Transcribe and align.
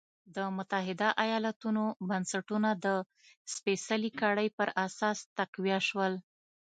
د 0.35 0.37
متحده 0.57 1.09
ایالتونو 1.23 1.83
بنسټونه 2.09 2.69
د 2.85 2.87
سپېڅلې 3.53 4.11
کړۍ 4.21 4.47
پر 4.57 4.69
اساس 4.85 5.17
تقویه 5.37 5.79
شول. 5.87 6.13